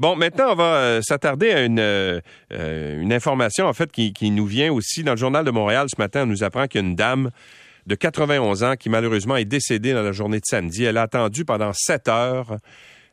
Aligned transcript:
Bon, 0.00 0.16
maintenant, 0.16 0.52
on 0.52 0.54
va 0.54 0.76
euh, 0.76 1.02
s'attarder 1.02 1.50
à 1.50 1.62
une, 1.62 1.78
euh, 1.78 2.20
une 2.50 3.12
information, 3.12 3.66
en 3.66 3.74
fait, 3.74 3.92
qui, 3.92 4.14
qui, 4.14 4.30
nous 4.30 4.46
vient 4.46 4.72
aussi 4.72 5.04
dans 5.04 5.10
le 5.10 5.18
Journal 5.18 5.44
de 5.44 5.50
Montréal 5.50 5.88
ce 5.94 6.00
matin. 6.00 6.22
On 6.22 6.26
nous 6.26 6.42
apprend 6.42 6.66
qu'il 6.68 6.80
y 6.80 6.84
a 6.84 6.86
une 6.88 6.96
dame 6.96 7.28
de 7.86 7.94
91 7.94 8.64
ans 8.64 8.76
qui, 8.76 8.88
malheureusement, 8.88 9.36
est 9.36 9.44
décédée 9.44 9.92
dans 9.92 10.02
la 10.02 10.12
journée 10.12 10.38
de 10.38 10.46
samedi. 10.46 10.84
Elle 10.84 10.96
a 10.96 11.02
attendu 11.02 11.44
pendant 11.44 11.72
sept 11.74 12.08
heures 12.08 12.56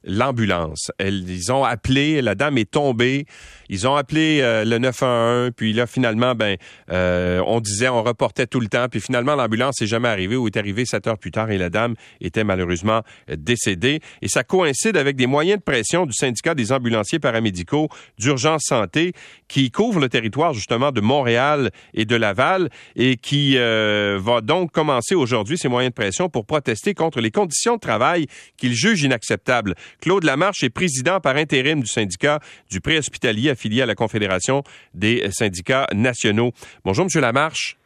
l'ambulance. 0.03 0.91
Ils 0.99 1.51
ont 1.51 1.63
appelé, 1.63 2.21
la 2.21 2.35
dame 2.35 2.57
est 2.57 2.69
tombée. 2.69 3.25
Ils 3.69 3.87
ont 3.87 3.95
appelé 3.95 4.39
euh, 4.41 4.63
le 4.63 4.77
911, 4.77 5.51
puis 5.55 5.73
là 5.73 5.87
finalement, 5.87 6.35
ben, 6.35 6.57
euh, 6.91 7.41
on 7.45 7.59
disait, 7.59 7.89
on 7.89 8.03
reportait 8.03 8.47
tout 8.47 8.59
le 8.59 8.67
temps, 8.67 8.87
puis 8.89 9.01
finalement 9.01 9.35
l'ambulance 9.35 9.81
n'est 9.81 9.87
jamais 9.87 10.07
arrivée 10.07 10.35
ou 10.35 10.47
est 10.47 10.57
arrivée 10.57 10.85
sept 10.85 11.07
heures 11.07 11.17
plus 11.17 11.31
tard 11.31 11.51
et 11.51 11.57
la 11.57 11.69
dame 11.69 11.95
était 12.21 12.43
malheureusement 12.43 13.01
décédée. 13.27 13.99
Et 14.21 14.27
ça 14.27 14.43
coïncide 14.43 14.95
avec 14.95 15.15
des 15.15 15.27
moyens 15.27 15.59
de 15.59 15.63
pression 15.63 16.05
du 16.05 16.13
syndicat 16.13 16.55
des 16.55 16.71
ambulanciers 16.71 17.19
paramédicaux 17.19 17.89
d'urgence 18.17 18.63
santé 18.63 19.13
qui 19.47 19.71
couvre 19.71 19.99
le 19.99 20.09
territoire 20.09 20.53
justement 20.53 20.91
de 20.91 21.01
Montréal 21.01 21.71
et 21.93 22.05
de 22.05 22.15
Laval 22.15 22.69
et 22.95 23.17
qui 23.17 23.57
euh, 23.57 24.19
va 24.21 24.41
donc 24.41 24.71
commencer 24.71 25.15
aujourd'hui 25.15 25.57
ces 25.57 25.67
moyens 25.67 25.91
de 25.91 25.95
pression 25.95 26.29
pour 26.29 26.45
protester 26.45 26.93
contre 26.93 27.21
les 27.21 27.31
conditions 27.31 27.75
de 27.75 27.79
travail 27.79 28.27
qu'ils 28.57 28.73
jugent 28.73 29.03
inacceptables. 29.03 29.75
Claude 30.01 30.23
Lamarche 30.23 30.63
est 30.63 30.69
président 30.69 31.19
par 31.19 31.35
intérim 31.35 31.81
du 31.81 31.87
syndicat 31.87 32.39
du 32.69 32.81
préhospitalier 32.81 33.49
affilié 33.49 33.81
à 33.81 33.85
la 33.85 33.95
Confédération 33.95 34.63
des 34.93 35.29
syndicats 35.31 35.87
nationaux. 35.93 36.51
Bonjour, 36.83 37.05
Monsieur 37.05 37.21
Lamarche. 37.21 37.77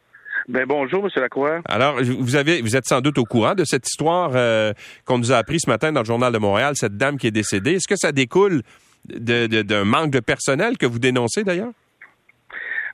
Ben 0.48 0.66
bonjour, 0.66 1.04
Monsieur 1.04 1.20
Lacroix. 1.20 1.60
Alors, 1.66 2.02
vous 2.02 2.34
avez, 2.34 2.62
vous 2.62 2.76
êtes 2.76 2.86
sans 2.86 3.00
doute 3.00 3.18
au 3.18 3.24
courant 3.24 3.54
de 3.54 3.64
cette 3.64 3.86
histoire 3.86 4.32
euh, 4.34 4.72
qu'on 5.04 5.18
nous 5.18 5.32
a 5.32 5.36
appris 5.36 5.60
ce 5.60 5.70
matin 5.70 5.92
dans 5.92 6.00
le 6.00 6.06
Journal 6.06 6.32
de 6.32 6.38
Montréal, 6.38 6.74
cette 6.76 6.96
dame 6.96 7.16
qui 7.16 7.28
est 7.28 7.32
décédée. 7.32 7.74
Est-ce 7.74 7.86
que 7.86 7.96
ça 7.96 8.10
découle 8.10 8.62
d'un 9.04 9.84
manque 9.84 10.10
de 10.10 10.20
personnel 10.20 10.78
que 10.78 10.86
vous 10.86 10.98
dénoncez 10.98 11.44
d'ailleurs? 11.44 11.72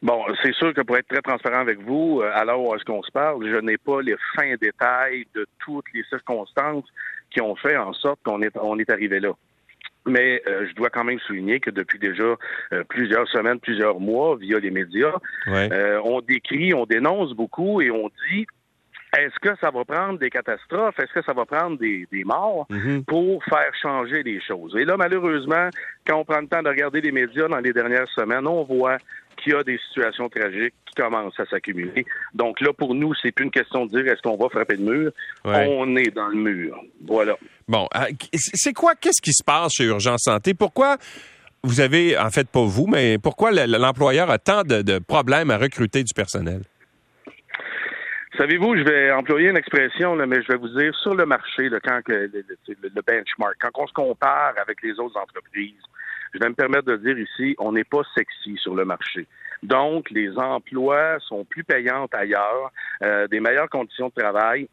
Bon, 0.02 0.24
c'est 0.42 0.54
sûr 0.54 0.72
que 0.74 0.82
pour 0.82 0.96
être 0.96 1.08
très 1.08 1.22
transparent 1.22 1.60
avec 1.60 1.80
vous, 1.80 2.20
euh, 2.22 2.30
alors 2.34 2.64
où 2.64 2.74
est-ce 2.74 2.84
qu'on 2.84 3.02
se 3.02 3.10
parle, 3.10 3.44
je 3.48 3.56
n'ai 3.56 3.78
pas 3.78 4.00
les 4.00 4.16
fins 4.36 4.54
détails 4.60 5.26
de 5.34 5.46
toutes 5.58 5.86
les 5.92 6.04
circonstances 6.04 6.84
qui 7.30 7.40
ont 7.40 7.56
fait 7.56 7.76
en 7.76 7.92
sorte 7.92 8.20
qu'on 8.24 8.40
est, 8.42 8.56
on 8.58 8.78
est 8.78 8.90
arrivé 8.90 9.18
là. 9.20 9.32
Mais 10.06 10.40
euh, 10.46 10.66
je 10.68 10.74
dois 10.74 10.88
quand 10.88 11.04
même 11.04 11.18
souligner 11.20 11.60
que 11.60 11.70
depuis 11.70 11.98
déjà 11.98 12.36
euh, 12.72 12.84
plusieurs 12.88 13.28
semaines, 13.28 13.58
plusieurs 13.58 14.00
mois, 14.00 14.36
via 14.36 14.58
les 14.58 14.70
médias, 14.70 15.14
on 15.46 16.20
décrit, 16.20 16.72
on 16.72 16.86
dénonce 16.86 17.34
beaucoup 17.34 17.82
et 17.82 17.90
on 17.90 18.08
dit 18.30 18.46
est-ce 19.16 19.38
que 19.40 19.56
ça 19.60 19.70
va 19.70 19.84
prendre 19.84 20.18
des 20.18 20.28
catastrophes? 20.28 20.98
Est-ce 20.98 21.12
que 21.12 21.22
ça 21.22 21.32
va 21.32 21.46
prendre 21.46 21.78
des, 21.78 22.06
des 22.12 22.24
morts 22.24 22.66
mm-hmm. 22.70 23.04
pour 23.04 23.42
faire 23.44 23.72
changer 23.80 24.22
les 24.22 24.40
choses? 24.40 24.76
Et 24.76 24.84
là, 24.84 24.96
malheureusement, 24.98 25.70
quand 26.06 26.18
on 26.18 26.24
prend 26.24 26.40
le 26.40 26.46
temps 26.46 26.62
de 26.62 26.68
regarder 26.68 27.00
les 27.00 27.12
médias 27.12 27.48
dans 27.48 27.58
les 27.58 27.72
dernières 27.72 28.08
semaines, 28.08 28.46
on 28.46 28.64
voit 28.64 28.98
qu'il 29.42 29.52
y 29.52 29.56
a 29.56 29.62
des 29.62 29.78
situations 29.88 30.28
tragiques 30.28 30.74
qui 30.86 30.94
commencent 30.94 31.38
à 31.38 31.46
s'accumuler. 31.46 32.04
Donc 32.34 32.60
là, 32.60 32.72
pour 32.72 32.94
nous, 32.94 33.14
c'est 33.22 33.32
plus 33.32 33.44
une 33.44 33.50
question 33.50 33.86
de 33.86 33.90
dire 33.90 34.12
est-ce 34.12 34.22
qu'on 34.22 34.36
va 34.36 34.48
frapper 34.48 34.76
le 34.76 34.84
mur? 34.84 35.12
On 35.44 35.96
est 35.96 36.14
dans 36.14 36.28
le 36.28 36.36
mur. 36.36 36.80
Voilà. 37.06 37.36
Bon, 37.66 37.88
euh, 37.96 38.06
c'est 38.32 38.72
quoi, 38.72 38.94
qu'est-ce 38.94 39.22
qui 39.22 39.32
se 39.32 39.44
passe 39.44 39.72
chez 39.74 39.84
Urgence 39.84 40.22
Santé? 40.24 40.54
Pourquoi 40.54 40.96
vous 41.64 41.80
avez, 41.80 42.16
en 42.16 42.30
fait, 42.30 42.48
pas 42.48 42.64
vous, 42.64 42.86
mais 42.86 43.18
pourquoi 43.18 43.50
l'employeur 43.50 44.30
a 44.30 44.38
tant 44.38 44.62
de, 44.62 44.98
problèmes 44.98 45.50
à 45.50 45.58
recruter 45.58 46.02
du 46.02 46.14
personnel? 46.14 46.62
Savez-vous, 48.36 48.76
je 48.76 48.82
vais 48.84 49.10
employer 49.10 49.48
une 49.48 49.56
expression, 49.56 50.14
mais 50.14 50.40
je 50.42 50.52
vais 50.52 50.58
vous 50.58 50.68
dire, 50.68 50.94
sur 51.02 51.14
le 51.14 51.26
marché, 51.26 51.68
quand 51.84 52.00
le, 52.06 52.30
le, 52.68 53.02
benchmark, 53.02 53.56
quand 53.60 53.70
on 53.74 53.86
se 53.88 53.92
compare 53.92 54.54
avec 54.62 54.80
les 54.82 54.92
autres 55.00 55.18
entreprises, 55.18 55.82
je 56.34 56.38
vais 56.38 56.48
me 56.48 56.54
permettre 56.54 56.84
de 56.84 56.96
dire 56.96 57.18
ici, 57.18 57.54
on 57.58 57.72
n'est 57.72 57.84
pas 57.84 58.02
sexy 58.16 58.56
sur 58.56 58.74
le 58.74 58.84
marché. 58.84 59.26
Donc, 59.62 60.10
les 60.10 60.36
emplois 60.38 61.18
sont 61.20 61.44
plus 61.44 61.64
payants 61.64 62.06
ailleurs, 62.12 62.70
euh, 63.02 63.26
des 63.28 63.40
meilleures 63.40 63.68
conditions 63.68 64.08
de 64.14 64.20
travail. 64.20 64.68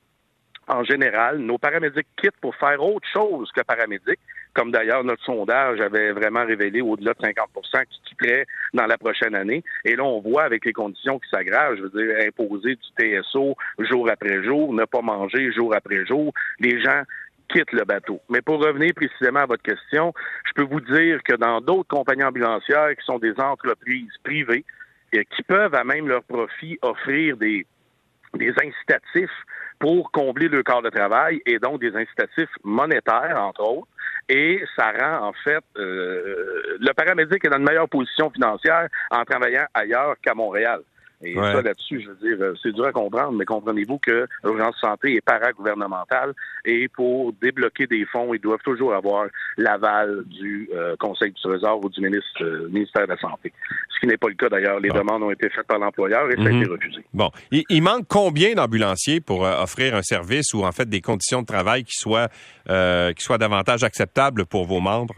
En 0.67 0.83
général, 0.83 1.37
nos 1.37 1.57
paramédics 1.59 2.07
quittent 2.17 2.39
pour 2.41 2.55
faire 2.55 2.81
autre 2.83 3.07
chose 3.13 3.51
que 3.51 3.61
paramédics, 3.61 4.19
comme 4.55 4.71
d'ailleurs 4.71 5.03
notre 5.03 5.23
sondage 5.23 5.79
avait 5.79 6.11
vraiment 6.11 6.43
révélé 6.43 6.81
au-delà 6.81 7.13
de 7.13 7.19
50% 7.19 7.85
qui 7.85 8.01
quitteraient 8.05 8.47
dans 8.73 8.87
la 8.87 8.97
prochaine 8.97 9.35
année. 9.35 9.63
Et 9.83 9.95
là, 9.95 10.03
on 10.03 10.21
voit 10.21 10.43
avec 10.43 10.65
les 10.65 10.73
conditions 10.73 11.19
qui 11.19 11.29
s'aggravent, 11.29 11.75
je 11.75 11.83
veux 11.83 11.89
dire, 11.89 12.15
imposer 12.25 12.75
du 12.75 13.21
TSO 13.21 13.55
jour 13.79 14.09
après 14.09 14.43
jour, 14.43 14.73
ne 14.73 14.85
pas 14.85 15.01
manger 15.01 15.51
jour 15.51 15.75
après 15.75 16.03
jour. 16.05 16.33
Les 16.59 16.81
gens 16.81 17.03
quitte 17.49 17.71
le 17.71 17.83
bateau. 17.83 18.19
Mais 18.29 18.41
pour 18.41 18.59
revenir 18.59 18.93
précisément 18.95 19.41
à 19.41 19.45
votre 19.45 19.63
question, 19.63 20.13
je 20.45 20.51
peux 20.53 20.67
vous 20.69 20.81
dire 20.81 21.21
que 21.23 21.35
dans 21.35 21.61
d'autres 21.61 21.87
compagnies 21.87 22.23
ambulancières 22.23 22.95
qui 22.95 23.05
sont 23.05 23.19
des 23.19 23.33
entreprises 23.39 24.11
privées, 24.23 24.65
et 25.13 25.25
qui 25.25 25.43
peuvent 25.43 25.73
à 25.73 25.83
même 25.83 26.07
leur 26.07 26.23
profit 26.23 26.77
offrir 26.81 27.37
des, 27.37 27.65
des 28.33 28.49
incitatifs 28.49 29.29
pour 29.79 30.11
combler 30.11 30.47
le 30.47 30.63
corps 30.63 30.81
de 30.81 30.89
travail 30.89 31.41
et 31.45 31.59
donc 31.59 31.81
des 31.81 31.95
incitatifs 31.95 32.49
monétaires, 32.63 33.37
entre 33.37 33.61
autres. 33.61 33.87
Et 34.27 34.63
ça 34.75 34.91
rend, 34.91 35.27
en 35.27 35.33
fait, 35.33 35.63
euh, 35.77 36.77
le 36.79 36.93
paramédic 36.93 37.45
est 37.45 37.49
dans 37.49 37.57
une 37.57 37.65
meilleure 37.65 37.89
position 37.89 38.29
financière 38.31 38.87
en 39.11 39.23
travaillant 39.23 39.65
ailleurs 39.73 40.15
qu'à 40.21 40.33
Montréal. 40.33 40.81
Et 41.25 41.35
ça, 41.35 41.61
là-dessus, 41.61 42.01
je 42.01 42.09
veux 42.09 42.15
dire, 42.15 42.45
euh, 42.45 42.53
c'est 42.61 42.71
dur 42.71 42.85
à 42.85 42.91
comprendre, 42.91 43.33
mais 43.33 43.45
comprenez-vous 43.45 43.97
que 43.99 44.27
l'urgence 44.43 44.75
santé 44.79 45.15
est 45.15 45.21
paragouvernementale 45.21 46.33
et 46.65 46.87
pour 46.87 47.33
débloquer 47.33 47.87
des 47.87 48.05
fonds, 48.05 48.33
ils 48.33 48.39
doivent 48.39 48.63
toujours 48.63 48.93
avoir 48.93 49.27
l'aval 49.57 50.23
du 50.25 50.69
euh, 50.73 50.95
Conseil 50.99 51.31
du 51.31 51.41
Trésor 51.41 51.83
ou 51.83 51.89
du 51.89 52.01
ministre, 52.01 52.43
euh, 52.43 52.67
ministère 52.69 53.03
de 53.03 53.13
la 53.13 53.17
Santé. 53.17 53.51
Ce 53.93 53.99
qui 53.99 54.07
n'est 54.07 54.17
pas 54.17 54.27
le 54.27 54.35
cas 54.35 54.49
d'ailleurs. 54.49 54.79
Les 54.79 54.89
demandes 54.89 55.23
ont 55.23 55.31
été 55.31 55.49
faites 55.49 55.67
par 55.67 55.79
l'employeur 55.79 56.29
et 56.29 56.35
ça 56.35 56.43
a 56.43 56.45
été 56.45 56.65
mhm. 56.65 56.71
refusé. 56.71 57.01
Bon. 57.13 57.31
Il, 57.51 57.81
manque 57.81 58.05
combien 58.07 58.53
d'ambulanciers 58.53 59.21
pour 59.21 59.41
offrir 59.41 59.95
un 59.95 60.01
service 60.01 60.53
ou 60.53 60.63
en 60.63 60.71
fait 60.71 60.89
des 60.89 61.01
conditions 61.01 61.41
de 61.41 61.47
travail 61.47 61.83
qui 61.83 61.95
soient, 61.95 62.27
qui 62.67 63.23
soient 63.23 63.37
davantage 63.37 63.83
acceptables 63.83 64.45
pour 64.45 64.65
vos 64.65 64.79
membres? 64.79 65.15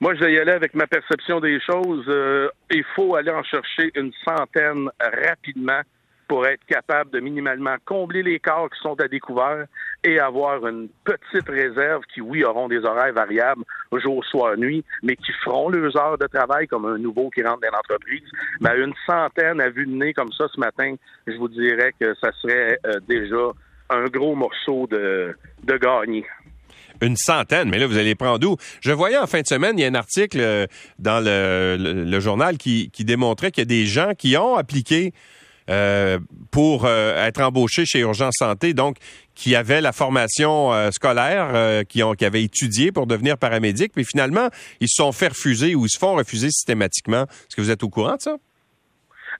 Moi, 0.00 0.14
je 0.14 0.20
vais 0.20 0.32
y 0.34 0.38
aller 0.38 0.52
avec 0.52 0.74
ma 0.74 0.86
perception 0.86 1.40
des 1.40 1.58
choses. 1.60 2.04
Euh, 2.08 2.48
il 2.70 2.84
faut 2.94 3.16
aller 3.16 3.32
en 3.32 3.42
chercher 3.42 3.90
une 3.96 4.12
centaine 4.24 4.88
rapidement 5.00 5.80
pour 6.28 6.46
être 6.46 6.64
capable 6.66 7.10
de 7.10 7.20
minimalement 7.20 7.76
combler 7.84 8.22
les 8.22 8.38
corps 8.38 8.68
qui 8.70 8.78
sont 8.80 9.00
à 9.00 9.08
découvert 9.08 9.64
et 10.04 10.20
avoir 10.20 10.64
une 10.66 10.88
petite 11.02 11.48
réserve 11.48 12.02
qui, 12.12 12.20
oui, 12.20 12.44
auront 12.44 12.68
des 12.68 12.84
horaires 12.84 13.14
variables 13.14 13.64
jour, 13.96 14.24
soir, 14.26 14.56
nuit, 14.56 14.84
mais 15.02 15.16
qui 15.16 15.32
feront 15.44 15.70
leurs 15.70 15.96
heures 15.96 16.18
de 16.18 16.26
travail 16.26 16.68
comme 16.68 16.84
un 16.84 16.98
nouveau 16.98 17.30
qui 17.30 17.42
rentre 17.42 17.60
dans 17.60 17.74
l'entreprise. 17.74 18.28
Mais 18.60 18.78
une 18.78 18.94
centaine 19.06 19.60
à 19.60 19.70
vue 19.70 19.86
de 19.86 19.92
nez 19.92 20.12
comme 20.12 20.32
ça 20.32 20.46
ce 20.54 20.60
matin, 20.60 20.94
je 21.26 21.36
vous 21.36 21.48
dirais 21.48 21.92
que 21.98 22.14
ça 22.22 22.30
serait 22.40 22.78
euh, 22.86 23.00
déjà 23.08 23.50
un 23.90 24.04
gros 24.04 24.34
morceau 24.34 24.86
de, 24.86 25.34
de 25.64 25.76
gagner. 25.78 26.26
Une 27.00 27.16
centaine, 27.16 27.68
mais 27.68 27.78
là, 27.78 27.86
vous 27.86 27.96
allez 27.96 28.14
prendre 28.14 28.46
où? 28.46 28.56
Je 28.80 28.92
voyais 28.92 29.18
en 29.18 29.26
fin 29.26 29.40
de 29.40 29.46
semaine, 29.46 29.78
il 29.78 29.82
y 29.82 29.84
a 29.84 29.88
un 29.88 29.94
article 29.94 30.38
euh, 30.40 30.66
dans 30.98 31.20
le, 31.24 32.20
journal 32.20 32.58
qui, 32.58 32.90
démontrait 32.98 33.50
qu'il 33.50 33.62
y 33.62 33.66
a 33.66 33.66
des 33.66 33.86
gens 33.86 34.12
qui 34.16 34.36
ont 34.36 34.56
appliqué 34.56 35.12
euh, 35.70 36.18
pour 36.50 36.84
euh, 36.84 37.26
être 37.26 37.40
embauchés 37.40 37.84
chez 37.86 38.00
Urgence 38.00 38.34
Santé, 38.38 38.74
donc 38.74 38.96
qui 39.34 39.54
avaient 39.54 39.80
la 39.80 39.92
formation 39.92 40.72
scolaire, 40.90 41.84
qui, 41.86 42.02
ont, 42.02 42.14
qui 42.14 42.24
avaient 42.24 42.42
étudié 42.42 42.90
pour 42.90 43.06
devenir 43.06 43.38
paramédic, 43.38 43.92
mais 43.94 44.02
finalement, 44.02 44.48
ils 44.80 44.88
se 44.88 44.96
sont 44.96 45.12
fait 45.12 45.28
refuser 45.28 45.76
ou 45.76 45.86
ils 45.86 45.90
se 45.90 45.98
font 45.98 46.14
refuser 46.14 46.50
systématiquement. 46.50 47.22
Est-ce 47.22 47.54
que 47.54 47.62
vous 47.62 47.70
êtes 47.70 47.84
au 47.84 47.88
courant 47.88 48.16
de 48.16 48.22
ça? 48.22 48.36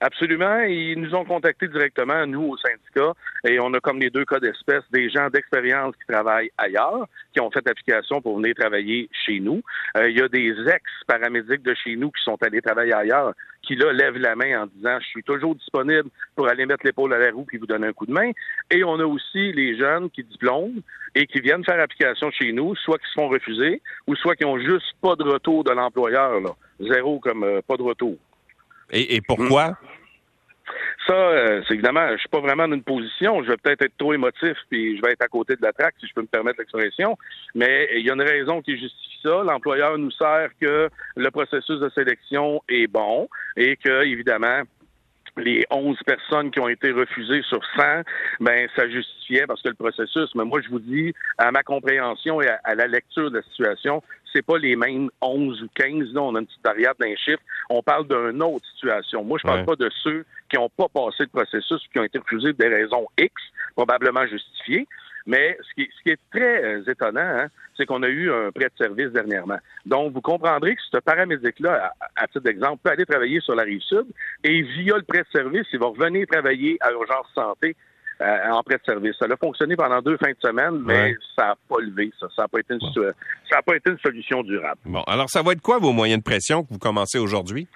Absolument. 0.01 0.61
Ils 0.61 0.99
nous 0.99 1.13
ont 1.13 1.25
contactés 1.25 1.67
directement, 1.67 2.25
nous, 2.25 2.43
au 2.43 2.57
syndicat, 2.57 3.13
et 3.45 3.59
on 3.59 3.73
a 3.73 3.79
comme 3.79 3.99
les 3.99 4.09
deux 4.09 4.23
cas 4.23 4.39
d'espèce 4.39 4.83
des 4.91 5.09
gens 5.09 5.29
d'expérience 5.29 5.93
qui 5.95 6.07
travaillent 6.07 6.51
ailleurs, 6.57 7.05
qui 7.33 7.41
ont 7.41 7.51
fait 7.51 7.67
application 7.67 8.21
pour 8.21 8.37
venir 8.37 8.55
travailler 8.55 9.09
chez 9.25 9.39
nous. 9.39 9.61
Euh, 9.97 10.09
il 10.09 10.17
y 10.17 10.21
a 10.21 10.29
des 10.29 10.53
ex-paramédics 10.67 11.63
de 11.63 11.73
chez 11.73 11.97
nous 11.97 12.11
qui 12.11 12.23
sont 12.23 12.37
allés 12.41 12.61
travailler 12.61 12.93
ailleurs, 12.93 13.33
qui 13.61 13.75
là 13.75 13.91
lèvent 13.91 14.17
la 14.17 14.35
main 14.35 14.63
en 14.63 14.67
disant 14.67 14.99
je 15.01 15.07
suis 15.07 15.23
toujours 15.23 15.55
disponible 15.55 16.09
pour 16.35 16.47
aller 16.47 16.65
mettre 16.65 16.85
l'épaule 16.85 17.13
à 17.13 17.19
la 17.19 17.31
roue 17.31 17.43
puis 17.43 17.57
vous 17.57 17.67
donner 17.67 17.87
un 17.87 17.93
coup 17.93 18.05
de 18.05 18.13
main. 18.13 18.31
Et 18.71 18.83
on 18.85 18.99
a 18.99 19.05
aussi 19.05 19.51
les 19.51 19.77
jeunes 19.77 20.09
qui 20.09 20.23
diplôment 20.23 20.81
et 21.13 21.27
qui 21.27 21.41
viennent 21.41 21.65
faire 21.65 21.79
application 21.79 22.31
chez 22.31 22.53
nous, 22.53 22.73
soit 22.75 22.97
qui 22.99 23.07
se 23.07 23.13
font 23.13 23.27
refuser, 23.27 23.81
ou 24.07 24.15
soit 24.15 24.35
qui 24.35 24.45
ont 24.45 24.59
juste 24.59 24.93
pas 25.01 25.15
de 25.15 25.23
retour 25.23 25.63
de 25.65 25.71
l'employeur, 25.71 26.39
là. 26.39 26.51
Zéro 26.79 27.19
comme 27.19 27.43
euh, 27.43 27.61
pas 27.67 27.75
de 27.75 27.81
retour. 27.81 28.17
Et, 28.91 29.21
pourquoi? 29.21 29.77
Ça, 31.07 31.13
euh, 31.13 31.61
c'est 31.67 31.73
évidemment, 31.73 32.07
je 32.11 32.17
suis 32.17 32.29
pas 32.29 32.39
vraiment 32.39 32.67
dans 32.67 32.75
une 32.75 32.83
position. 32.83 33.43
Je 33.43 33.49
vais 33.49 33.57
peut-être 33.57 33.81
être 33.83 33.97
trop 33.97 34.13
émotif, 34.13 34.55
puis 34.69 34.97
je 34.97 35.01
vais 35.01 35.11
être 35.11 35.23
à 35.23 35.27
côté 35.27 35.55
de 35.55 35.61
la 35.61 35.73
traque, 35.73 35.95
si 35.99 36.07
je 36.07 36.13
peux 36.13 36.21
me 36.21 36.27
permettre 36.27 36.59
l'expression. 36.59 37.17
Mais 37.55 37.89
il 37.95 38.05
y 38.05 38.09
a 38.09 38.13
une 38.13 38.21
raison 38.21 38.61
qui 38.61 38.77
justifie 38.77 39.19
ça. 39.23 39.43
L'employeur 39.43 39.97
nous 39.97 40.11
sert 40.11 40.49
que 40.59 40.89
le 41.15 41.31
processus 41.31 41.79
de 41.79 41.89
sélection 41.89 42.61
est 42.69 42.87
bon 42.87 43.27
et 43.57 43.75
que, 43.75 44.03
évidemment, 44.05 44.63
les 45.37 45.65
11 45.71 45.97
personnes 46.05 46.51
qui 46.51 46.59
ont 46.59 46.67
été 46.67 46.91
refusées 46.91 47.41
sur 47.43 47.59
100, 47.77 48.03
ben 48.39 48.67
ça 48.75 48.89
justifiait 48.89 49.45
parce 49.47 49.61
que 49.61 49.69
le 49.69 49.75
processus, 49.75 50.29
mais 50.35 50.43
moi 50.43 50.61
je 50.61 50.69
vous 50.69 50.79
dis, 50.79 51.13
à 51.37 51.51
ma 51.51 51.63
compréhension 51.63 52.41
et 52.41 52.47
à, 52.63 52.75
la 52.75 52.87
lecture 52.87 53.31
de 53.31 53.37
la 53.37 53.43
situation, 53.43 54.03
c'est 54.33 54.45
pas 54.45 54.57
les 54.57 54.75
mêmes 54.75 55.09
11 55.21 55.63
ou 55.63 55.67
15. 55.75 56.13
Là, 56.13 56.21
on 56.21 56.35
a 56.35 56.39
une 56.39 56.45
petite 56.45 56.63
variable 56.63 56.95
d'un 56.99 57.15
chiffre. 57.15 57.41
On 57.69 57.81
parle 57.81 58.07
d'une 58.07 58.41
autre 58.41 58.65
situation. 58.73 59.23
Moi, 59.23 59.37
je 59.41 59.47
parle 59.47 59.65
pas 59.65 59.75
de 59.75 59.89
ceux 60.03 60.25
qui 60.49 60.57
n'ont 60.57 60.69
pas 60.69 60.87
passé 60.87 61.23
le 61.23 61.27
processus, 61.27 61.81
qui 61.91 61.99
ont 61.99 62.03
été 62.03 62.19
refusés 62.19 62.53
pour 62.53 62.67
des 62.67 62.73
raisons 62.73 63.07
X, 63.17 63.33
probablement 63.75 64.25
justifiées. 64.27 64.87
Mais 65.25 65.57
ce 65.61 65.73
qui, 65.75 65.89
ce 65.95 66.03
qui 66.03 66.09
est 66.09 66.19
très 66.31 66.63
euh, 66.63 66.83
étonnant, 66.87 67.19
hein, 67.21 67.47
c'est 67.77 67.85
qu'on 67.85 68.01
a 68.03 68.07
eu 68.07 68.31
un 68.31 68.51
prêt 68.51 68.65
de 68.65 68.83
service 68.83 69.09
dernièrement. 69.09 69.59
Donc, 69.85 70.13
vous 70.13 70.21
comprendrez 70.21 70.75
que 70.75 70.81
ce 70.91 70.97
paramédic-là, 70.97 71.93
à, 72.15 72.27
titre 72.27 72.41
d'exemple, 72.41 72.79
peut 72.83 72.89
aller 72.89 73.05
travailler 73.05 73.39
sur 73.39 73.55
la 73.55 73.63
rive 73.63 73.81
sud 73.81 74.05
et 74.43 74.61
via 74.61 74.95
le 74.97 75.03
prêt 75.03 75.19
de 75.21 75.27
service, 75.31 75.67
il 75.71 75.79
va 75.79 75.87
revenir 75.87 76.25
travailler 76.27 76.77
à 76.81 76.89
l'urgence 76.89 77.27
santé 77.35 77.75
euh, 78.21 78.49
en 78.49 78.63
prêt 78.63 78.77
de 78.77 78.83
service. 78.83 79.15
Ça 79.17 79.25
a 79.31 79.37
fonctionné 79.37 79.75
pendant 79.75 80.01
deux 80.01 80.17
fins 80.17 80.31
de 80.31 80.37
semaine, 80.41 80.81
mais 80.85 81.15
ça 81.37 81.47
n'a 81.47 81.55
pas 81.69 81.79
levé, 81.79 82.11
ça. 82.19 82.27
Ça 82.35 82.41
n'a 82.43 82.47
pas, 82.47 82.59
été 82.59 82.73
une, 82.73 83.13
ça 83.49 83.61
pas 83.61 83.75
été 83.75 83.91
une 83.91 83.99
solution 83.99 84.43
durable. 84.43 84.79
Bon, 84.85 85.03
alors 85.03 85.29
ça 85.29 85.41
va 85.41 85.53
être 85.53 85.61
quoi 85.61 85.79
vos 85.79 85.93
moyens 85.93 86.19
de 86.19 86.23
pression 86.23 86.63
que 86.63 86.69
vous 86.73 86.79
commencez 86.79 87.17
aujourd'hui? 87.17 87.67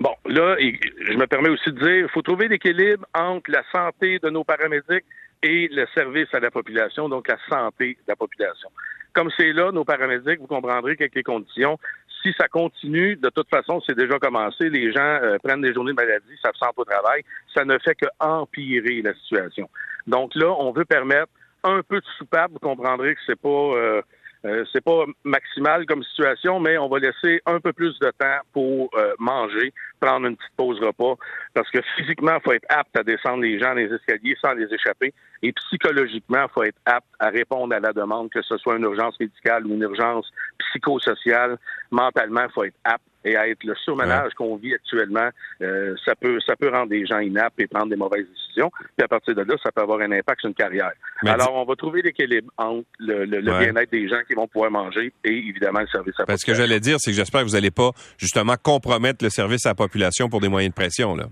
Bon, 0.00 0.14
là, 0.26 0.56
je 0.58 1.12
me 1.12 1.26
permets 1.26 1.50
aussi 1.50 1.70
de 1.70 1.78
dire, 1.78 2.06
il 2.06 2.08
faut 2.08 2.22
trouver 2.22 2.48
l'équilibre 2.48 3.06
entre 3.14 3.50
la 3.50 3.62
santé 3.70 4.18
de 4.18 4.30
nos 4.30 4.42
paramédics 4.42 5.04
et 5.42 5.68
le 5.70 5.86
service 5.94 6.28
à 6.32 6.40
la 6.40 6.50
population, 6.50 7.08
donc 7.08 7.28
la 7.28 7.36
santé 7.48 7.98
de 8.00 8.08
la 8.08 8.16
population. 8.16 8.68
Comme 9.12 9.30
c'est 9.36 9.52
là, 9.52 9.70
nos 9.72 9.84
paramédics, 9.84 10.40
vous 10.40 10.46
comprendrez 10.46 10.96
qu'avec 10.96 11.14
les 11.14 11.22
conditions, 11.22 11.78
si 12.22 12.32
ça 12.38 12.48
continue, 12.48 13.16
de 13.16 13.28
toute 13.28 13.48
façon, 13.48 13.80
c'est 13.86 13.96
déjà 13.96 14.18
commencé. 14.18 14.70
Les 14.70 14.92
gens 14.92 15.00
euh, 15.00 15.38
prennent 15.42 15.60
des 15.60 15.74
journées 15.74 15.92
de 15.92 15.96
maladie, 15.96 16.38
ça 16.42 16.50
se 16.52 16.64
au 16.76 16.84
travail. 16.84 17.22
Ça 17.54 17.64
ne 17.64 17.78
fait 17.78 17.94
que 17.94 18.06
empirer 18.20 19.02
la 19.02 19.14
situation. 19.14 19.68
Donc 20.06 20.34
là, 20.34 20.54
on 20.58 20.72
veut 20.72 20.84
permettre 20.84 21.30
un 21.64 21.82
peu 21.82 22.00
de 22.00 22.06
soupape. 22.18 22.52
Vous 22.52 22.58
comprendrez 22.58 23.14
que 23.14 23.20
c'est 23.26 23.40
pas 23.40 23.48
euh, 23.48 24.02
euh, 24.44 24.64
c'est 24.72 24.82
pas 24.82 25.04
maximal 25.24 25.86
comme 25.86 26.02
situation, 26.02 26.58
mais 26.58 26.76
on 26.78 26.88
va 26.88 26.98
laisser 26.98 27.40
un 27.46 27.60
peu 27.60 27.72
plus 27.72 27.98
de 28.00 28.10
temps 28.18 28.40
pour 28.52 28.90
euh, 28.96 29.14
manger, 29.18 29.72
prendre 30.00 30.26
une 30.26 30.36
petite 30.36 30.56
pause 30.56 30.80
repas, 30.80 31.14
parce 31.54 31.70
que 31.70 31.78
physiquement, 31.96 32.36
il 32.36 32.42
faut 32.42 32.52
être 32.52 32.66
apte 32.68 32.96
à 32.96 33.04
descendre 33.04 33.42
les 33.42 33.58
gens 33.58 33.74
les 33.74 33.92
escaliers 33.92 34.36
sans 34.40 34.54
les 34.54 34.72
échapper, 34.72 35.14
et 35.42 35.52
psychologiquement, 35.52 36.44
il 36.44 36.52
faut 36.52 36.64
être 36.64 36.78
apte 36.86 37.06
à 37.20 37.28
répondre 37.28 37.74
à 37.74 37.80
la 37.80 37.92
demande, 37.92 38.30
que 38.30 38.42
ce 38.42 38.56
soit 38.58 38.76
une 38.76 38.84
urgence 38.84 39.18
médicale 39.20 39.66
ou 39.66 39.74
une 39.74 39.82
urgence 39.82 40.30
psychosociale. 40.58 41.58
Mentalement, 41.90 42.44
il 42.44 42.52
faut 42.52 42.64
être 42.64 42.78
apte 42.84 43.02
et 43.24 43.36
à 43.36 43.48
être 43.48 43.64
le 43.64 43.74
surmenage 43.76 44.32
qu'on 44.34 44.56
vit 44.56 44.74
actuellement, 44.74 45.28
euh, 45.62 45.94
ça 46.04 46.14
peut 46.14 46.38
ça 46.46 46.56
peut 46.56 46.68
rendre 46.68 46.88
des 46.88 47.06
gens 47.06 47.18
inaptes 47.18 47.58
et 47.60 47.66
prendre 47.66 47.88
des 47.88 47.96
mauvaises 47.96 48.26
décisions. 48.28 48.70
Puis 48.96 49.04
à 49.04 49.08
partir 49.08 49.34
de 49.34 49.42
là, 49.42 49.54
ça 49.62 49.70
peut 49.72 49.82
avoir 49.82 50.00
un 50.00 50.12
impact 50.12 50.40
sur 50.40 50.48
une 50.48 50.54
carrière. 50.54 50.92
Alors, 51.26 51.54
on 51.54 51.64
va 51.64 51.74
trouver 51.76 52.02
l'équilibre 52.02 52.50
entre 52.56 52.86
le, 52.98 53.24
bien-être 53.40 53.90
des 53.90 54.08
gens 54.08 54.20
qui 54.26 54.34
vont 54.34 54.46
pouvoir 54.46 54.70
manger 54.70 55.12
et 55.24 55.32
évidemment 55.32 55.80
le 55.80 55.86
service 55.88 56.14
à 56.18 56.22
la 56.22 56.26
Parce 56.26 56.40
Ce 56.40 56.46
que 56.46 56.54
j'allais 56.54 56.80
dire, 56.80 56.96
c'est 56.98 57.10
que 57.10 57.16
j'espère 57.16 57.42
que 57.42 57.46
vous 57.46 57.54
n'allez 57.54 57.70
pas 57.70 57.90
justement 58.18 58.54
compromettre 58.60 59.24
le 59.24 59.30
service 59.30 59.66
à 59.66 59.70
la 59.70 59.74
population 59.74 60.28
pour 60.28 60.40
des 60.40 60.48
moyens 60.48 60.72
de 60.72 60.74
pression. 60.74 61.14
Là. 61.14 61.26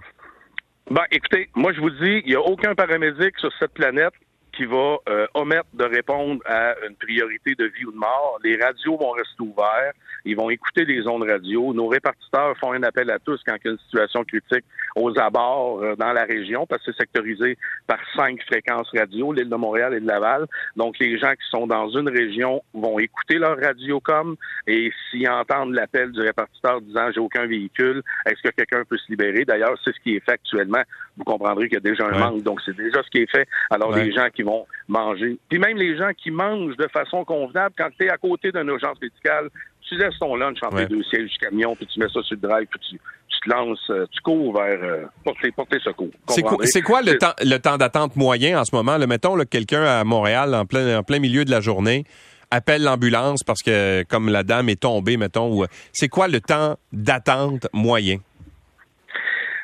Ben, 0.90 1.02
écoutez, 1.12 1.48
moi 1.54 1.72
je 1.72 1.80
vous 1.80 1.90
dis, 1.90 2.22
il 2.24 2.30
n'y 2.30 2.34
a 2.34 2.40
aucun 2.40 2.74
paramédic 2.74 3.38
sur 3.38 3.50
cette 3.58 3.72
planète 3.72 4.12
qui 4.60 4.66
va 4.66 4.98
euh, 5.08 5.26
omettre 5.32 5.68
de 5.72 5.84
répondre 5.84 6.42
à 6.44 6.74
une 6.86 6.94
priorité 6.94 7.54
de 7.54 7.64
vie 7.64 7.86
ou 7.86 7.92
de 7.92 7.96
mort. 7.96 8.38
Les 8.44 8.62
radios 8.62 8.98
vont 8.98 9.12
rester 9.12 9.40
ouverts. 9.40 9.92
Ils 10.26 10.36
vont 10.36 10.50
écouter 10.50 10.84
les 10.84 11.08
ondes 11.08 11.22
radio. 11.22 11.72
Nos 11.72 11.88
répartiteurs 11.88 12.54
font 12.58 12.72
un 12.72 12.82
appel 12.82 13.10
à 13.10 13.18
tous 13.18 13.40
quand 13.46 13.54
il 13.64 13.68
y 13.68 13.68
a 13.70 13.72
une 13.72 13.78
situation 13.78 14.22
critique 14.24 14.66
aux 14.96 15.18
abords 15.18 15.82
euh, 15.82 15.96
dans 15.96 16.12
la 16.12 16.24
région, 16.24 16.66
parce 16.66 16.84
que 16.84 16.92
c'est 16.92 16.98
sectorisé 16.98 17.56
par 17.86 17.98
cinq 18.14 18.42
fréquences 18.42 18.90
radio, 18.94 19.32
l'île 19.32 19.48
de 19.48 19.56
Montréal 19.56 19.94
et 19.94 20.00
de 20.00 20.06
Laval. 20.06 20.46
Donc, 20.76 20.98
les 20.98 21.18
gens 21.18 21.30
qui 21.30 21.48
sont 21.50 21.66
dans 21.66 21.88
une 21.88 22.10
région 22.10 22.62
vont 22.74 22.98
écouter 22.98 23.38
leur 23.38 23.58
radio 23.58 23.98
comme 24.00 24.36
et 24.66 24.92
s'ils 25.10 25.28
entendent 25.28 25.72
l'appel 25.72 26.12
du 26.12 26.20
répartiteur 26.20 26.82
disant 26.82 27.10
j'ai 27.14 27.20
aucun 27.20 27.46
véhicule, 27.46 28.02
est-ce 28.26 28.42
que 28.42 28.54
quelqu'un 28.54 28.84
peut 28.84 28.98
se 28.98 29.10
libérer? 29.10 29.46
D'ailleurs, 29.46 29.74
c'est 29.84 29.94
ce 29.94 30.00
qui 30.00 30.16
est 30.16 30.20
fait 30.20 30.32
actuellement. 30.32 30.82
Vous 31.16 31.24
comprendrez 31.24 31.68
qu'il 31.68 31.74
y 31.74 31.88
a 31.88 31.90
déjà 31.90 32.06
un 32.06 32.18
manque. 32.18 32.42
Donc, 32.42 32.60
c'est 32.64 32.76
déjà 32.76 33.02
ce 33.02 33.10
qui 33.10 33.18
est 33.18 33.30
fait. 33.30 33.46
Alors, 33.70 33.94
les 33.94 34.12
gens 34.12 34.28
qui 34.34 34.42
vont 34.42 34.49
manger, 34.88 35.38
puis 35.48 35.58
même 35.58 35.76
les 35.76 35.96
gens 35.96 36.10
qui 36.16 36.30
mangent 36.30 36.76
de 36.76 36.88
façon 36.88 37.24
convenable, 37.24 37.74
quand 37.76 37.88
tu 37.98 38.06
es 38.06 38.10
à 38.10 38.16
côté 38.16 38.52
d'une 38.52 38.68
urgence 38.68 39.00
médicale, 39.00 39.48
tu 39.88 39.96
laisses 39.96 40.18
ton 40.18 40.36
lunch 40.36 40.58
entre 40.62 40.78
les 40.78 40.86
deux 40.86 41.02
sièges 41.04 41.30
du 41.30 41.38
camion, 41.38 41.74
puis 41.74 41.86
tu 41.86 41.98
mets 41.98 42.08
ça 42.08 42.22
sur 42.22 42.36
le 42.40 42.48
drive, 42.48 42.66
puis 42.70 42.80
tu, 42.90 42.98
te 42.98 43.50
lances, 43.50 43.90
euh, 43.90 44.06
tu 44.10 44.20
cours 44.20 44.54
vers 44.54 44.78
euh, 44.82 45.04
porter, 45.24 45.50
porter 45.50 45.78
secours. 45.80 46.10
C'est 46.28 46.42
quoi, 46.42 46.58
quoi 46.84 47.02
le, 47.02 47.18
temps, 47.18 47.32
le 47.42 47.56
temps 47.56 47.76
d'attente 47.76 48.14
moyen 48.16 48.60
en 48.60 48.64
ce 48.64 48.74
moment? 48.74 48.98
Le, 48.98 49.06
mettons, 49.06 49.36
quelqu'un 49.44 49.82
à 49.82 50.04
Montréal, 50.04 50.54
en 50.54 50.66
plein, 50.66 50.98
en 50.98 51.02
plein 51.02 51.18
milieu 51.18 51.44
de 51.44 51.50
la 51.50 51.60
journée, 51.60 52.04
appelle 52.50 52.82
l'ambulance 52.82 53.42
parce 53.42 53.62
que 53.62 54.02
comme 54.04 54.28
la 54.28 54.42
dame 54.42 54.68
est 54.68 54.80
tombée, 54.80 55.16
mettons, 55.16 55.64
c'est 55.92 56.08
quoi 56.08 56.28
le 56.28 56.40
temps 56.40 56.76
d'attente 56.92 57.66
moyen? 57.72 58.18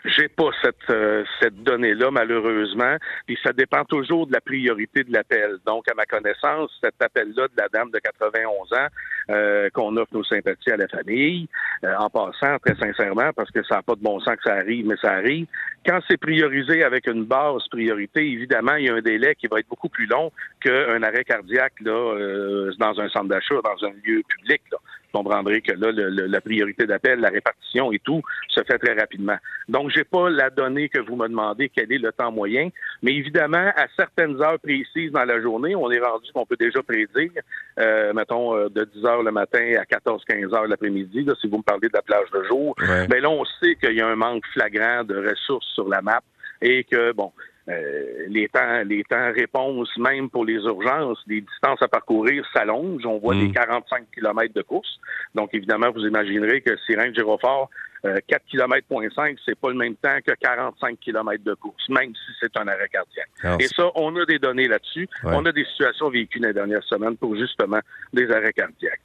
J'ai 0.07 0.29
pas 0.29 0.51
cette 0.63 0.89
euh, 0.91 1.25
cette 1.41 1.63
donnée-là 1.65 2.13
malheureusement, 2.13 2.97
puis 3.27 3.37
ça 3.43 3.53
dépend 3.53 3.85
toujours 3.85 4.29
de 4.29 4.33
la 4.33 4.41
priorité 4.41 5.03
de 5.03 5.13
l'appel. 5.13 5.57
Donc 5.67 5.91
à 5.91 5.95
ma 5.95 6.05
connaissance, 6.05 6.71
cet 6.83 6.95
appel-là 7.01 7.49
de 7.49 7.57
la 7.57 7.69
dame 7.69 7.91
de 7.91 7.99
91 7.99 8.73
ans 8.73 8.87
euh, 9.31 9.69
qu'on 9.71 9.97
offre 9.97 10.15
nos 10.15 10.23
sympathies 10.23 10.71
à 10.71 10.77
la 10.77 10.87
famille, 10.87 11.49
euh, 11.85 11.95
en 11.99 12.09
passant 12.09 12.57
très 12.65 12.77
sincèrement 12.77 13.33
parce 13.35 13.51
que 13.51 13.65
ça 13.65 13.77
n'a 13.77 13.83
pas 13.83 13.97
de 13.97 14.03
bon 14.03 14.21
sens 14.21 14.37
que 14.37 14.45
ça 14.45 14.55
arrive, 14.55 14.87
mais 14.87 14.97
ça 15.03 15.13
arrive. 15.13 15.47
Quand 15.85 15.99
c'est 16.09 16.19
priorisé 16.19 16.85
avec 16.85 17.09
une 17.09 17.25
basse 17.25 17.67
priorité, 17.69 18.21
évidemment, 18.21 18.77
il 18.77 18.87
y 18.87 18.89
a 18.89 18.95
un 18.95 19.03
délai 19.03 19.35
qui 19.35 19.49
va 19.49 19.59
être 19.59 19.69
beaucoup 19.69 19.89
plus 19.89 20.07
long 20.07 20.31
qu'un 20.61 21.03
arrêt 21.03 21.25
cardiaque 21.25 21.81
là 21.81 22.71
dans 22.79 23.01
un 23.01 23.09
centre 23.09 23.29
d'achat, 23.29 23.57
dans 23.57 23.87
un 23.87 23.93
lieu 24.05 24.23
public. 24.29 24.63
Là 24.71 24.79
comprendrez 25.17 25.61
que 25.63 25.73
là, 25.73 25.91
la 25.93 26.41
priorité 26.41 26.87
d'appel, 26.87 27.21
la 27.21 27.29
répartition 27.29 27.93
et 27.93 27.99
tout 27.99 28.23
se 28.49 28.61
fait 28.63 28.79
très 28.79 28.95
rapidement. 28.95 29.37
Donc, 29.69 29.91
j'ai 29.91 30.05
pas 30.05 30.29
la 30.31 30.51
donnée 30.51 30.89
que 30.89 31.01
vous 31.01 31.17
me 31.17 31.29
demandez, 31.29 31.71
quel 31.75 31.93
est 31.93 31.99
le 31.99 32.13
temps 32.13 32.31
moyen, 32.31 32.69
mais 33.03 33.15
évidemment, 33.15 33.73
à 33.77 33.87
certaines 33.97 34.41
heures 34.43 34.59
précises 34.59 35.13
dans 35.13 35.25
la 35.25 35.41
journée, 35.41 35.75
on 35.75 35.91
est 35.91 35.99
rendu 35.99 36.31
qu'on 36.33 36.47
peut 36.47 36.57
déjà 36.59 36.83
prédire, 36.83 37.31
euh, 37.79 38.13
mettons, 38.13 38.57
euh, 38.57 38.69
de 38.69 38.85
10 38.85 39.05
heures 39.07 39.23
le 39.23 39.33
matin 39.33 39.75
à 39.79 39.85
14-15 39.85 40.55
heures 40.55 40.67
l'après-midi, 40.67 41.27
si 41.41 41.49
vous 41.49 41.59
me 41.59 41.63
parlez 41.63 41.89
de 41.89 41.95
la 41.95 42.03
plage 42.03 42.31
de 42.33 42.43
jour, 42.45 42.75
mais 42.79 43.07
ben 43.09 43.23
là, 43.23 43.31
on 43.31 43.45
sait 43.61 43.75
qu'il 43.77 43.95
y 43.95 44.01
a 44.01 44.07
un 44.07 44.17
manque 44.17 44.45
flagrant 44.53 45.05
de 45.05 45.29
ressources 45.31 45.67
sur 45.75 45.89
la 45.89 46.03
map 46.03 46.21
et 46.61 46.85
que, 46.85 47.13
bon, 47.13 47.33
euh, 47.69 48.27
les 48.29 48.49
temps, 48.49 48.83
les 48.85 49.03
temps 49.03 49.33
réponse, 49.33 49.89
même 49.97 50.31
pour 50.31 50.45
les 50.45 50.55
urgences, 50.55 51.19
les 51.27 51.41
distances 51.41 51.83
à 51.83 51.89
parcourir 51.89 52.45
s'allongent. 52.53 53.05
On 53.05 53.19
voit 53.19 53.35
des 53.35 53.51
45 53.51 54.03
mm. 54.03 54.05
km 54.15 54.55
de 54.55 54.63
course. 54.63 55.01
Donc, 55.35 55.51
évidemment, 55.53 55.91
vous 55.91 56.03
imaginerez 56.03 56.61
que 56.61 56.77
Sirène 56.87 57.13
Girofort, 57.15 57.69
euh, 58.05 58.19
4 58.29 58.43
km, 58.49 58.87
5, 59.15 59.37
c'est 59.45 59.59
pas 59.59 59.71
le 59.71 59.75
même 59.75 59.97
temps 59.97 60.17
que 60.25 60.33
45 60.33 60.99
km 61.01 61.43
de 61.43 61.55
course, 61.55 61.89
même 61.89 62.13
si 62.15 62.33
c'est 62.41 62.57
un 62.57 62.69
arrêt 62.69 62.89
cardiaque. 62.89 63.61
Et 63.61 63.67
ça, 63.67 63.91
on 63.97 64.15
a 64.17 64.25
des 64.25 64.39
données 64.39 64.69
là-dessus. 64.69 65.09
On 65.25 65.45
a 65.45 65.53
des 65.53 65.65
situations 65.65 66.09
vécues 66.09 66.39
les 66.39 66.53
dernières 66.53 66.85
semaines 66.85 67.17
pour 67.17 67.37
justement 67.37 67.81
des 68.13 68.31
arrêts 68.31 68.53
cardiaques. 68.53 69.01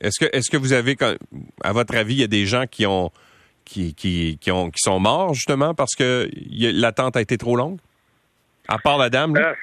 Est-ce 0.00 0.18
que, 0.18 0.36
est-ce 0.36 0.50
que 0.50 0.56
vous 0.56 0.72
avez, 0.72 0.96
à 1.62 1.72
votre 1.72 1.96
avis, 1.96 2.14
il 2.14 2.20
y 2.20 2.24
a 2.24 2.28
des 2.28 2.44
gens 2.44 2.66
qui 2.66 2.84
ont, 2.84 3.10
qui, 3.64 3.94
qui, 3.94 4.36
qui, 4.38 4.50
ont, 4.50 4.70
qui 4.70 4.80
sont 4.80 4.98
morts 4.98 5.32
justement 5.32 5.74
parce 5.74 5.94
que 5.94 6.28
l'attente 6.58 7.16
a 7.16 7.20
été 7.22 7.38
trop 7.38 7.56
longue? 7.56 7.78
À 8.68 8.78
part 8.78 8.98
la 8.98 9.10
dame, 9.10 9.36
euh, 9.36 9.54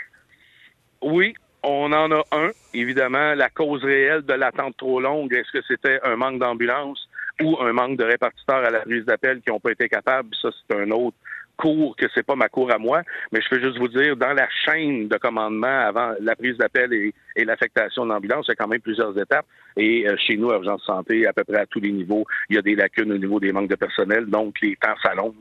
oui, 1.02 1.34
on 1.64 1.92
en 1.92 2.12
a 2.12 2.24
un. 2.32 2.52
Évidemment, 2.74 3.34
la 3.34 3.50
cause 3.50 3.84
réelle 3.84 4.22
de 4.24 4.34
l'attente 4.34 4.78
trop 4.78 5.00
longue, 5.00 5.34
est-ce 5.34 5.52
que 5.52 5.64
c'était 5.68 6.00
un 6.04 6.16
manque 6.16 6.40
d'ambulance 6.40 7.08
ou 7.42 7.58
un 7.62 7.74
manque 7.74 7.98
de 7.98 8.04
répartiteurs 8.04 8.66
à 8.66 8.70
la 8.70 8.82
prise 8.82 9.06
d'appel 9.06 9.42
qui 9.42 9.50
n'ont 9.50 9.60
pas 9.60 9.72
été 9.72 9.88
capables? 9.88 10.30
Ça, 10.42 10.50
c'est 10.52 10.78
un 10.78 10.92
autre 10.92 11.18
cours 11.58 11.96
que 11.98 12.06
c'est 12.16 12.26
pas 12.26 12.36
ma 12.36 12.48
cour 12.48 12.72
à 12.72 12.78
moi, 12.78 13.02
mais 13.34 13.42
je 13.42 13.50
peux 13.50 13.62
juste 13.62 13.78
vous 13.78 13.90
dire, 13.90 14.16
dans 14.16 14.34
la 14.34 14.48
chaîne 14.66 15.10
de 15.10 15.18
commandement 15.18 15.68
avant 15.68 16.14
la 16.22 16.36
prise 16.36 16.58
d'appel 16.58 16.94
et, 16.94 17.14
l'affectation 17.44 18.06
de 18.06 18.12
l'ambulance, 18.12 18.46
il 18.48 18.52
y 18.52 18.54
a 18.54 18.56
quand 18.56 18.68
même 18.68 18.82
plusieurs 18.82 19.18
étapes. 19.18 19.46
Et 19.76 20.08
euh, 20.08 20.16
chez 20.18 20.38
nous, 20.38 20.52
à 20.52 20.56
Urgence 20.56 20.84
Santé, 20.84 21.26
à 21.26 21.34
peu 21.34 21.44
près 21.44 21.62
à 21.62 21.66
tous 21.66 21.80
les 21.80 21.92
niveaux, 21.92 22.26
il 22.50 22.56
y 22.56 22.60
a 22.60 22.62
des 22.62 22.76
lacunes 22.76 23.12
au 23.12 23.18
niveau 23.18 23.40
des 23.40 23.52
manques 23.52 23.70
de 23.70 23.76
personnel, 23.76 24.26
donc 24.26 24.56
les 24.62 24.76
temps 24.76 24.96
s'allongent. 25.02 25.34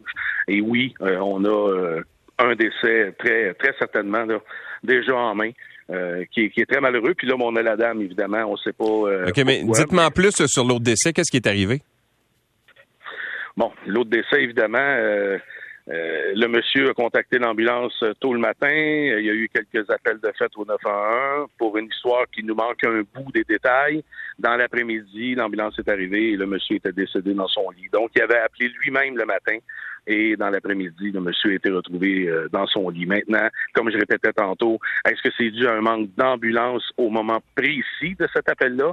Et 0.47 0.61
oui, 0.61 0.95
euh, 1.03 1.19
on 1.19 1.45
a 1.45 2.01
un 2.39 2.55
décès 2.55 3.15
très, 3.19 3.55
très 3.55 3.75
certainement 3.79 4.25
déjà 4.83 5.17
en 5.17 5.35
main. 5.35 5.51
Euh, 5.91 6.27
qui, 6.31 6.53
est 6.55 6.71
très 6.71 6.83
malheureux. 6.83 7.15
Puis 7.15 7.27
là, 7.27 7.35
on 7.41 7.57
a 7.57 7.63
la 7.63 7.75
dame, 7.75 8.03
évidemment, 8.03 8.45
on 8.47 8.53
ne 8.53 8.57
sait 8.59 8.75
pas. 8.75 8.85
Euh, 8.85 9.29
OK, 9.29 9.39
mais 9.47 9.63
dites-moi 9.65 10.11
plus 10.11 10.47
sur 10.47 10.63
l'autre 10.63 10.85
décès. 10.85 11.15
Qu'est-ce 11.15 11.31
qui 11.31 11.39
est 11.39 11.47
arrivé? 11.47 11.81
Bon, 13.57 13.73
l'autre 13.87 14.11
décès, 14.11 14.43
évidemment, 14.43 14.77
euh, 14.79 15.39
le 15.87 16.47
monsieur 16.47 16.91
a 16.91 16.93
contacté 16.93 17.39
l'ambulance 17.39 18.05
tôt 18.21 18.35
le 18.35 18.39
matin. 18.39 18.69
Il 18.69 19.25
y 19.25 19.31
a 19.31 19.33
eu 19.33 19.49
quelques 19.49 19.89
appels 19.89 20.19
de 20.23 20.31
fête 20.39 20.53
au 20.57 20.67
911 20.67 21.49
pour 21.57 21.79
une 21.79 21.87
histoire 21.87 22.27
qui 22.31 22.43
nous 22.43 22.55
manque 22.55 22.85
un 22.85 23.01
bout 23.15 23.33
des 23.33 23.45
détails. 23.45 24.05
Dans 24.39 24.57
l'après-midi, 24.57 25.37
l'ambulance 25.37 25.79
est 25.79 25.89
arrivée 25.89 26.33
et 26.33 26.37
le 26.37 26.45
monsieur 26.45 26.77
était 26.77 26.93
décédé 26.93 27.33
dans 27.33 27.49
son 27.49 27.71
lit. 27.71 27.89
Donc, 27.91 28.11
il 28.15 28.21
avait 28.21 28.41
appelé 28.41 28.71
lui-même 28.83 29.17
le 29.17 29.25
matin 29.25 29.57
et 30.09 30.37
dans 30.37 30.51
l'après-midi, 30.51 31.13
le 31.13 31.21
monsieur 31.21 31.53
a 31.53 31.55
été 31.55 31.71
retrouvé 31.71 32.29
euh, 32.29 32.49
dans 32.51 32.67
son 32.67 32.89
lit. 32.89 33.07
Maintenant, 33.07 33.49
comme 33.75 33.91
je 33.91 33.99
répétais 33.99 34.33
tantôt, 34.33 34.79
est-ce 35.07 35.23
que 35.23 35.29
c'est 35.37 35.51
dû 35.51 35.67
à 35.69 35.75
un 35.75 35.83
manque 35.83 36.09
d'ambulance 36.17 36.83
au 36.97 37.11
moment 37.11 37.41
précis 37.55 38.17
de 38.19 38.27
cet 38.33 38.49
appel-là? 38.49 38.93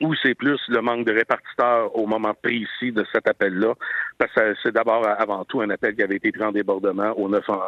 ou 0.00 0.14
c'est 0.22 0.34
plus 0.34 0.60
le 0.68 0.80
manque 0.80 1.06
de 1.06 1.12
répartiteurs 1.12 1.96
au 1.96 2.06
moment 2.06 2.34
précis 2.40 2.92
de 2.92 3.04
cet 3.12 3.26
appel-là, 3.26 3.74
parce 4.16 4.32
que 4.32 4.54
c'est 4.62 4.72
d'abord 4.72 5.06
avant 5.06 5.44
tout 5.44 5.60
un 5.60 5.70
appel 5.70 5.94
qui 5.96 6.02
avait 6.02 6.16
été 6.16 6.30
pris 6.30 6.44
en 6.44 6.52
débordement 6.52 7.12
au 7.16 7.28
911. 7.28 7.60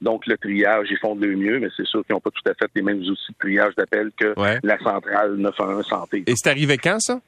Donc 0.00 0.26
le 0.26 0.38
triage, 0.38 0.86
ils 0.90 0.98
font 0.98 1.14
de 1.14 1.26
le 1.26 1.36
mieux, 1.36 1.58
mais 1.58 1.68
c'est 1.76 1.86
sûr 1.86 2.04
qu'ils 2.06 2.14
n'ont 2.14 2.20
pas 2.20 2.30
tout 2.30 2.50
à 2.50 2.54
fait 2.54 2.70
les 2.74 2.82
mêmes 2.82 3.00
outils 3.00 3.32
de 3.32 3.38
triage 3.38 3.74
d'appel 3.74 4.12
que 4.16 4.34
la 4.62 4.78
centrale 4.78 5.34
911 5.36 5.86
Santé. 5.86 6.24
Et 6.26 6.32
c'est 6.36 6.48
arrivé 6.48 6.78
quand 6.78 6.98
ça? 7.00 7.20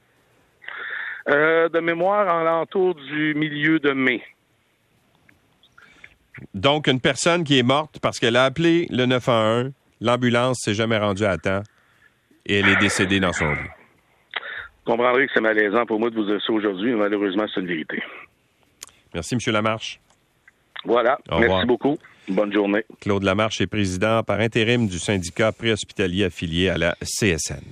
Euh, 1.29 1.69
de 1.69 1.81
mémoire, 1.81 2.33
en 2.35 2.45
l'entour 2.45 2.95
du 2.95 3.35
milieu 3.35 3.81
de 3.81 3.91
mai. 3.93 4.23
Donc, 6.55 6.87
une 6.87 7.01
personne 7.01 7.45
qui 7.45 7.59
est 7.59 7.63
morte 7.63 7.99
parce 8.01 8.19
qu'elle 8.19 8.37
a 8.37 8.45
appelé 8.45 8.87
le 8.91 9.07
911, 9.07 9.73
l'ambulance 10.01 10.61
s'est 10.63 10.75
jamais 10.75 10.99
rendue 10.99 11.25
à 11.25 11.39
temps 11.39 11.63
et 12.45 12.59
elle 12.59 12.69
est 12.69 12.77
décédée 12.77 13.21
dans 13.21 13.33
son 13.33 13.51
lit. 13.51 13.71
Vous 14.85 14.93
comprendrez 14.93 15.27
que 15.27 15.33
c'est 15.35 15.41
malaisant 15.41 15.85
pour 15.85 15.99
moi 15.99 16.11
de 16.11 16.15
vous 16.15 16.25
dire 16.25 16.41
ça 16.47 16.53
aujourd'hui, 16.53 16.93
mais 16.93 16.99
malheureusement, 16.99 17.45
c'est 17.53 17.61
une 17.61 17.67
vérité. 17.67 18.03
Merci, 19.15 19.35
M. 19.35 19.53
Lamarche. 19.53 20.01
Voilà. 20.85 21.19
Merci 21.31 21.67
beaucoup. 21.67 21.99
Bonne 22.29 22.53
journée. 22.53 22.85
Claude 23.01 23.23
Lamarche 23.23 23.61
est 23.61 23.67
président 23.67 24.23
par 24.23 24.41
intérim 24.41 24.89
du 24.89 24.99
syndicat 24.99 25.53
préhospitalier 25.53 26.25
affilié 26.25 26.69
à 26.69 26.79
la 26.79 26.97
CSN. 27.03 27.63